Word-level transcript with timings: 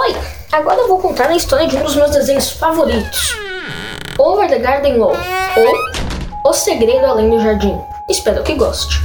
Oi! 0.00 0.16
Agora 0.52 0.82
eu 0.82 0.86
vou 0.86 1.00
contar 1.00 1.28
a 1.28 1.34
história 1.34 1.66
de 1.66 1.76
um 1.76 1.82
dos 1.82 1.96
meus 1.96 2.12
desenhos 2.12 2.52
favoritos. 2.52 3.36
Over 4.16 4.48
the 4.48 4.60
Garden 4.60 4.96
Wall, 4.96 5.16
ou 5.56 6.48
O 6.48 6.52
Segredo 6.52 7.04
Além 7.04 7.28
do 7.28 7.40
Jardim. 7.40 7.76
Espero 8.08 8.44
que 8.44 8.54
goste. 8.54 9.02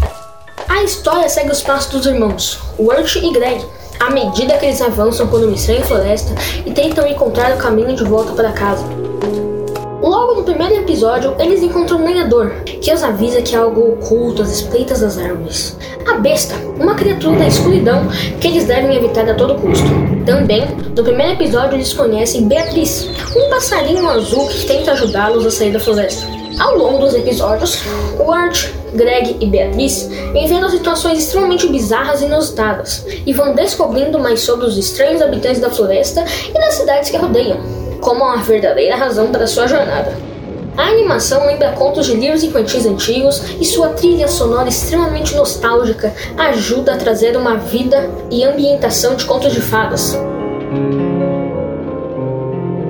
A 0.70 0.84
história 0.84 1.28
segue 1.28 1.50
os 1.50 1.64
passos 1.64 1.92
dos 1.92 2.06
irmãos, 2.06 2.60
Wirt 2.78 3.16
e 3.16 3.34
Greg, 3.34 3.66
à 4.00 4.12
medida 4.12 4.56
que 4.60 4.68
eles 4.68 4.84
avançam 4.84 5.28
por 5.28 5.42
uma 5.42 5.56
estranha 5.56 5.84
floresta 5.84 6.36
e 6.64 6.71
tentam 6.71 7.07
encontrar 7.07 7.55
o 7.55 7.57
caminho 7.57 7.96
de 7.96 8.04
volta 8.04 8.34
para 8.34 8.52
casa. 8.52 8.86
Logo 10.34 10.50
no 10.50 10.55
primeiro 10.55 10.81
episódio, 10.81 11.36
eles 11.38 11.61
encontram 11.61 12.00
um 12.00 12.05
lenhador, 12.05 12.50
que 12.65 12.91
os 12.91 13.04
avisa 13.04 13.39
que 13.43 13.55
há 13.55 13.59
algo 13.59 13.93
oculto 13.93 14.41
às 14.41 14.52
espreitas 14.52 15.02
das 15.02 15.15
árvores. 15.20 15.77
A 16.07 16.15
besta, 16.15 16.55
uma 16.79 16.95
criatura 16.95 17.38
da 17.38 17.47
escuridão 17.47 18.07
que 18.41 18.47
eles 18.47 18.64
devem 18.64 18.96
evitar 18.96 19.29
a 19.29 19.36
todo 19.36 19.54
custo. 19.61 19.86
Também, 20.25 20.65
no 20.97 21.04
primeiro 21.04 21.33
episódio, 21.33 21.75
eles 21.75 21.93
conhecem 21.93 22.47
Beatriz, 22.47 23.07
um 23.36 23.47
passarinho 23.51 24.10
azul 24.10 24.47
que 24.47 24.65
tenta 24.65 24.93
ajudá-los 24.93 25.46
a 25.46 25.51
sair 25.51 25.71
da 25.71 25.79
floresta. 25.79 26.25
Ao 26.60 26.75
longo 26.79 26.97
dos 26.97 27.13
episódios, 27.13 27.83
Art, 28.27 28.69
Greg 28.96 29.38
e 29.39 29.46
Beatriz 29.46 30.10
enfrentam 30.33 30.69
situações 30.69 31.19
extremamente 31.19 31.68
bizarras 31.68 32.23
e 32.23 32.25
inusitadas 32.25 33.05
e 33.23 33.31
vão 33.33 33.53
descobrindo 33.53 34.17
mais 34.17 34.39
sobre 34.39 34.66
os 34.66 34.80
estranhos 34.80 35.22
habitantes 35.22 35.61
da 35.61 35.69
floresta 35.69 36.25
e 36.50 36.53
das 36.53 36.73
cidades 36.73 37.11
que 37.11 37.17
rodeiam 37.17 37.83
como 38.03 38.23
uma 38.23 38.38
verdadeira 38.38 38.95
razão 38.95 39.31
para 39.31 39.48
sua 39.48 39.66
jornada. 39.66 40.14
A 40.75 40.88
animação 40.89 41.45
lembra 41.45 41.72
contos 41.72 42.08
de 42.08 42.16
livros 42.16 42.44
infantis 42.44 42.86
antigos 42.86 43.42
e 43.59 43.66
sua 43.66 43.89
trilha 43.89 44.28
sonora 44.28 44.67
extremamente 44.67 45.36
nostálgica 45.36 46.14
ajuda 46.38 46.94
a 46.94 46.97
trazer 46.97 47.38
uma 47.38 47.56
vida 47.58 48.09
e 48.30 48.44
ambientação 48.44 49.16
de 49.16 49.25
contos 49.25 49.53
de 49.53 49.61
fadas. 49.61 50.17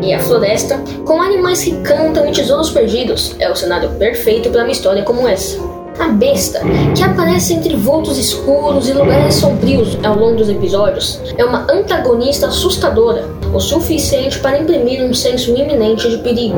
E 0.02 0.14
a 0.14 0.20
floresta, 0.20 0.82
com 1.06 1.22
animais 1.22 1.64
que 1.64 1.76
cantam 1.82 2.28
e 2.28 2.32
tesouros 2.32 2.72
perdidos, 2.72 3.36
é 3.40 3.50
o 3.50 3.56
cenário 3.56 3.90
perfeito 3.92 4.50
para 4.50 4.64
uma 4.64 4.72
história 4.72 5.04
como 5.04 5.28
essa. 5.28 5.58
A 6.00 6.08
besta, 6.08 6.62
que 6.96 7.04
aparece 7.04 7.54
entre 7.54 7.76
vultos 7.76 8.18
escuros 8.18 8.90
e 8.90 8.94
lugares 8.94 9.36
sombrios 9.36 9.98
ao 10.04 10.16
longo 10.16 10.38
dos 10.38 10.50
episódios, 10.50 11.22
é 11.38 11.46
uma 11.46 11.68
antagonista 11.72 12.48
assustadora, 12.48 13.26
o 13.54 13.60
suficiente 13.60 14.40
para 14.40 14.60
imprimir 14.60 15.04
um 15.04 15.14
senso 15.14 15.52
iminente 15.52 16.10
de 16.10 16.18
perigo. 16.18 16.58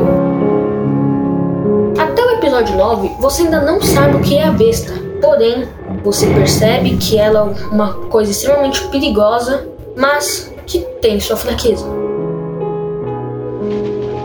Até 1.98 2.26
o 2.26 2.32
episódio 2.32 2.78
9, 2.78 3.12
você 3.20 3.44
ainda 3.44 3.62
não 3.62 3.82
sabe 3.82 4.16
o 4.16 4.22
que 4.22 4.38
é 4.38 4.44
a 4.44 4.52
besta, 4.52 4.94
porém, 5.22 5.68
você 6.04 6.28
percebe 6.28 6.96
que 6.98 7.18
ela 7.18 7.54
é 7.54 7.66
uma 7.74 7.94
coisa 7.94 8.32
extremamente 8.32 8.88
perigosa, 8.88 9.68
mas 9.96 10.54
que 10.66 10.80
tem 11.02 11.20
sua 11.20 11.36
fraqueza. 11.36 11.86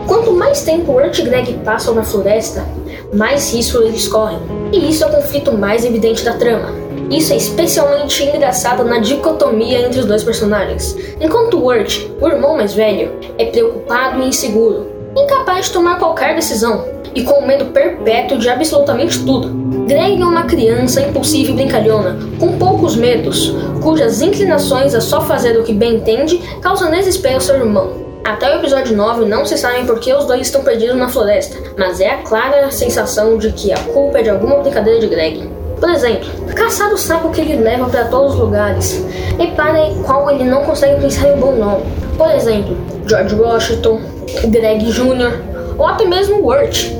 Quanto 0.07 0.31
mais 0.31 0.63
tempo 0.63 0.93
Urt 0.93 1.19
e 1.19 1.23
Greg 1.23 1.53
passam 1.65 1.93
na 1.93 2.03
floresta, 2.03 2.65
mais 3.13 3.53
risco 3.53 3.81
eles 3.81 4.07
correm. 4.07 4.39
E 4.71 4.89
isso 4.89 5.03
é 5.03 5.07
o 5.07 5.11
conflito 5.11 5.51
mais 5.51 5.83
evidente 5.83 6.23
da 6.23 6.33
trama. 6.33 6.73
Isso 7.09 7.33
é 7.33 7.35
especialmente 7.35 8.23
engraçado 8.23 8.85
na 8.85 8.99
dicotomia 8.99 9.85
entre 9.85 9.99
os 9.99 10.05
dois 10.05 10.23
personagens. 10.23 10.95
Enquanto 11.19 11.63
Wirt, 11.65 12.07
o 12.21 12.27
irmão 12.27 12.55
mais 12.55 12.73
velho, 12.73 13.11
é 13.37 13.45
preocupado 13.45 14.21
e 14.21 14.27
inseguro, 14.27 14.87
incapaz 15.15 15.65
de 15.65 15.73
tomar 15.73 15.99
qualquer 15.99 16.35
decisão 16.35 16.85
e 17.13 17.23
com 17.23 17.45
medo 17.45 17.65
perpétuo 17.65 18.37
de 18.37 18.47
absolutamente 18.47 19.19
tudo. 19.25 19.49
Greg 19.85 20.21
é 20.21 20.25
uma 20.25 20.43
criança 20.43 21.01
impulsiva 21.01 21.51
e 21.51 21.55
brincalhona, 21.55 22.17
com 22.39 22.57
poucos 22.57 22.95
medos, 22.95 23.53
cujas 23.81 24.21
inclinações 24.21 24.95
a 24.95 25.01
só 25.01 25.19
fazer 25.19 25.59
o 25.59 25.63
que 25.63 25.73
bem 25.73 25.95
entende 25.95 26.37
causam 26.61 26.89
desespero 26.89 27.35
ao 27.35 27.41
seu 27.41 27.55
irmão. 27.55 28.10
Até 28.23 28.55
o 28.55 28.59
episódio 28.59 28.95
9 28.95 29.25
não 29.25 29.45
se 29.45 29.57
sabe 29.57 29.85
por 29.85 29.99
que 29.99 30.13
os 30.13 30.25
dois 30.25 30.41
estão 30.41 30.63
perdidos 30.63 30.95
na 30.95 31.09
floresta, 31.09 31.57
mas 31.75 31.99
é 31.99 32.11
a 32.11 32.17
clara 32.17 32.69
sensação 32.69 33.37
de 33.37 33.51
que 33.51 33.71
a 33.71 33.77
culpa 33.77 34.19
é 34.19 34.23
de 34.23 34.29
alguma 34.29 34.57
brincadeira 34.57 34.99
de 34.99 35.07
Greg. 35.07 35.49
Por 35.79 35.89
exemplo, 35.89 36.29
sabe 36.97 37.27
o 37.27 37.31
que 37.31 37.41
ele 37.41 37.55
leva 37.55 37.89
para 37.89 38.05
todos 38.05 38.35
os 38.35 38.39
lugares, 38.39 39.03
e 39.39 39.47
para 39.47 39.89
qual 40.05 40.29
ele 40.29 40.43
não 40.43 40.63
consegue 40.63 41.01
pensar 41.01 41.29
em 41.29 41.33
um 41.33 41.39
bom 41.39 41.55
nome. 41.55 41.83
Por 42.15 42.29
exemplo, 42.29 42.77
George 43.07 43.33
Washington, 43.33 43.99
Greg 44.45 44.85
Jr. 44.85 45.41
ou 45.79 45.87
até 45.87 46.05
mesmo 46.05 46.45
Wirt. 46.45 46.91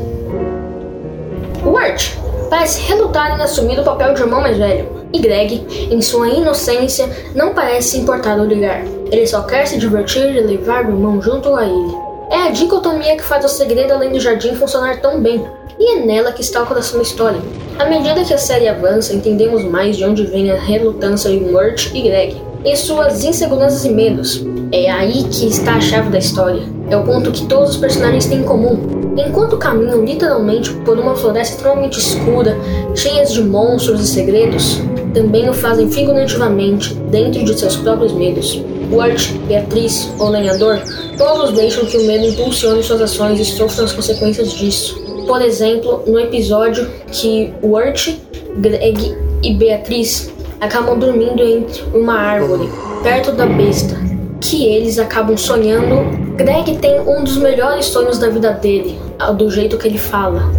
Wirt 1.63 2.20
parece 2.51 2.81
relutar 2.81 3.39
em 3.39 3.41
assumir 3.41 3.79
o 3.79 3.83
papel 3.83 4.13
de 4.13 4.21
irmão 4.21 4.41
mais 4.41 4.57
velho, 4.57 4.89
e 5.13 5.19
Greg, 5.19 5.65
em 5.89 6.01
sua 6.01 6.27
inocência, 6.27 7.09
não 7.33 7.53
parece 7.53 7.91
se 7.91 7.99
importar 7.99 8.35
do 8.35 8.43
ligar. 8.43 8.83
Ele 9.09 9.25
só 9.25 9.43
quer 9.43 9.65
se 9.65 9.77
divertir 9.77 10.35
e 10.35 10.41
levar 10.41 10.85
o 10.85 10.89
irmão 10.89 11.21
junto 11.21 11.55
a 11.55 11.65
ele. 11.65 11.95
É 12.29 12.47
a 12.47 12.49
dicotomia 12.49 13.15
que 13.15 13.23
faz 13.23 13.45
o 13.45 13.47
segredo 13.47 13.93
além 13.93 14.11
do 14.11 14.19
jardim 14.19 14.53
funcionar 14.53 14.99
tão 14.99 15.21
bem, 15.21 15.41
e 15.79 15.97
é 15.97 16.05
nela 16.05 16.33
que 16.33 16.41
está 16.41 16.61
o 16.61 16.65
coração 16.65 16.97
da 16.97 17.03
história. 17.03 17.39
À 17.79 17.85
medida 17.85 18.25
que 18.25 18.33
a 18.33 18.37
série 18.37 18.67
avança, 18.67 19.13
entendemos 19.13 19.63
mais 19.63 19.95
de 19.95 20.03
onde 20.03 20.25
vem 20.25 20.51
a 20.51 20.59
relutância 20.59 21.29
em 21.29 21.39
Murt 21.39 21.89
e 21.93 22.01
Greg, 22.01 22.41
e 22.65 22.75
suas 22.75 23.23
inseguranças 23.23 23.85
e 23.85 23.89
medos. 23.89 24.45
É 24.73 24.91
aí 24.91 25.23
que 25.23 25.47
está 25.47 25.75
a 25.75 25.81
chave 25.81 26.09
da 26.09 26.19
história. 26.19 26.63
É 26.89 26.97
o 26.97 27.03
ponto 27.03 27.31
que 27.31 27.45
todos 27.45 27.71
os 27.71 27.77
personagens 27.77 28.25
têm 28.25 28.39
em 28.39 28.43
comum, 28.43 29.00
Enquanto 29.17 29.57
caminham 29.57 30.05
literalmente 30.05 30.73
por 30.85 30.97
uma 30.97 31.15
floresta 31.15 31.55
extremamente 31.55 31.99
escura, 31.99 32.57
cheia 32.95 33.25
de 33.25 33.43
monstros 33.43 34.01
e 34.01 34.07
segredos, 34.07 34.81
também 35.13 35.49
o 35.49 35.53
fazem 35.53 35.89
figurativamente 35.89 36.93
dentro 36.93 37.43
de 37.43 37.59
seus 37.59 37.75
próprios 37.75 38.13
medos. 38.13 38.63
Wart, 38.91 39.31
Beatriz 39.47 40.09
ou 40.19 40.29
Lenhador, 40.29 40.81
todos 41.17 41.53
deixam 41.53 41.85
que 41.85 41.97
o 41.97 42.05
medo 42.05 42.25
impulsione 42.25 42.83
suas 42.83 43.01
ações 43.01 43.39
e 43.39 43.45
sofram 43.45 43.85
as 43.85 43.93
consequências 43.93 44.51
disso. 44.51 44.99
Por 45.27 45.41
exemplo, 45.41 46.03
no 46.07 46.19
episódio 46.19 46.89
que 47.11 47.53
Wart, 47.63 48.09
Greg 48.57 49.15
e 49.43 49.53
Beatriz 49.53 50.31
acabam 50.59 50.97
dormindo 50.97 51.41
entre 51.41 51.83
uma 51.93 52.13
árvore, 52.13 52.69
perto 53.03 53.31
da 53.31 53.45
besta, 53.45 54.10
que 54.41 54.65
eles 54.65 54.97
acabam 54.97 55.37
sonhando 55.37 56.35
Greg 56.35 56.77
tem 56.77 56.99
um 56.99 57.23
dos 57.23 57.37
melhores 57.37 57.85
sonhos 57.85 58.17
da 58.17 58.27
vida 58.27 58.51
dele, 58.51 58.99
do 59.37 59.49
jeito 59.49 59.77
que 59.77 59.87
ele 59.87 59.99
fala. 59.99 60.51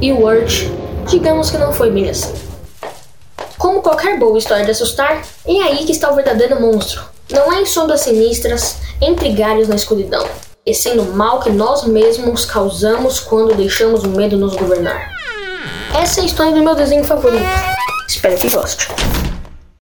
E 0.00 0.12
o 0.12 0.24
Wirt, 0.24 0.68
digamos 1.08 1.50
que 1.50 1.56
não 1.56 1.72
foi 1.72 1.90
bem 1.90 2.10
assim. 2.10 2.34
Como 3.56 3.80
qualquer 3.80 4.18
boa 4.18 4.36
história 4.36 4.64
de 4.64 4.72
assustar, 4.72 5.22
é 5.46 5.62
aí 5.62 5.84
que 5.84 5.92
está 5.92 6.10
o 6.10 6.16
verdadeiro 6.16 6.60
monstro. 6.60 7.02
Não 7.30 7.52
é 7.52 7.60
em 7.60 7.66
sombras 7.66 8.00
sinistras, 8.00 8.78
entre 9.00 9.30
galhos 9.30 9.68
na 9.68 9.76
escuridão, 9.76 10.26
e 10.64 10.74
sim 10.74 10.94
no 10.94 11.04
mal 11.12 11.40
que 11.40 11.50
nós 11.50 11.84
mesmos 11.84 12.44
causamos 12.44 13.20
quando 13.20 13.54
deixamos 13.54 14.02
o 14.02 14.08
medo 14.08 14.36
nos 14.36 14.56
governar. 14.56 15.12
Essa 16.00 16.20
é 16.20 16.22
a 16.24 16.26
história 16.26 16.52
do 16.52 16.62
meu 16.62 16.74
desenho 16.74 17.04
favorito. 17.04 17.44
Espero 18.08 18.36
que 18.36 18.50
goste. 18.50 18.88